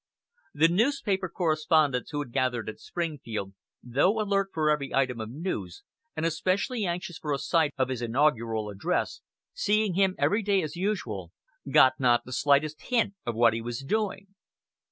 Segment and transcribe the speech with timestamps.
[0.55, 3.53] The newspaper correspondents who had gathered at Springfield,
[3.83, 5.83] though alert for every item of news,
[6.17, 9.21] and especially anxious for a sight of his inaugural address,
[9.53, 11.31] seeing him every day as usual,
[11.69, 14.29] got not the slightest hint of what he was doing.